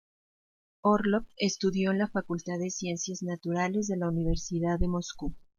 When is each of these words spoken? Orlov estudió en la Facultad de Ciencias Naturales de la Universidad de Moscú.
Orlov 0.81 1.27
estudió 1.37 1.91
en 1.91 1.99
la 1.99 2.07
Facultad 2.07 2.57
de 2.57 2.71
Ciencias 2.71 3.21
Naturales 3.21 3.85
de 3.87 3.97
la 3.97 4.09
Universidad 4.09 4.79
de 4.79 4.87
Moscú. 4.87 5.35